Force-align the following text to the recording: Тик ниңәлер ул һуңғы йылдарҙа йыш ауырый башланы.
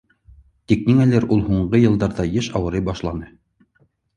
Тик 0.71 0.87
ниңәлер 0.91 1.27
ул 1.35 1.45
һуңғы 1.49 1.83
йылдарҙа 1.83 2.27
йыш 2.31 2.51
ауырый 2.61 2.87
башланы. 2.89 3.31